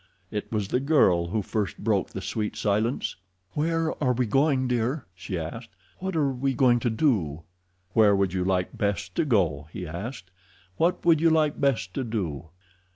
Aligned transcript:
It 0.31 0.51
was 0.51 0.67
the 0.69 0.79
girl 0.79 1.27
who 1.27 1.43
first 1.43 1.77
broke 1.77 2.09
the 2.09 2.21
sweet 2.23 2.55
silence. 2.55 3.15
"Where 3.51 3.93
are 4.03 4.13
we 4.13 4.25
going, 4.25 4.67
dear?" 4.67 5.05
she 5.13 5.37
asked. 5.37 5.69
"What 5.99 6.15
are 6.15 6.31
we 6.31 6.55
going 6.55 6.79
to 6.79 6.89
do?" 6.89 7.43
"Where 7.93 8.15
would 8.15 8.33
you 8.33 8.43
like 8.43 8.75
best 8.75 9.13
to 9.17 9.25
go?" 9.25 9.67
he 9.71 9.85
asked. 9.85 10.31
"What 10.77 11.05
would 11.05 11.21
you 11.21 11.29
like 11.29 11.61
best 11.61 11.93
to 11.93 12.03
do?" 12.03 12.49